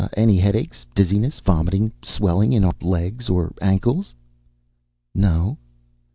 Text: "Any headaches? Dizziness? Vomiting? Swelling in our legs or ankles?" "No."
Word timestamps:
"Any 0.17 0.37
headaches? 0.37 0.83
Dizziness? 0.95 1.39
Vomiting? 1.41 1.91
Swelling 2.03 2.53
in 2.53 2.63
our 2.65 2.73
legs 2.81 3.29
or 3.29 3.53
ankles?" 3.61 4.15
"No." 5.13 5.59